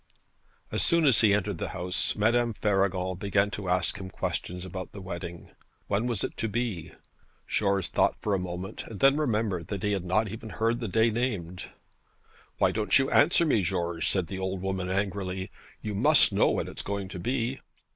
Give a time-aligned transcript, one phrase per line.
[0.71, 4.93] As soon as he entered the house Madame Faragon began to ask him questions about
[4.93, 5.51] the wedding.
[5.85, 6.93] When was it to be?
[7.47, 10.87] George thought for a moment, and then remembered that he had not even heard the
[10.87, 11.65] day named.
[12.57, 15.51] 'Why don't you answer me, George?' said the old woman angrily.
[15.83, 17.61] 'You must know when it's going to be.'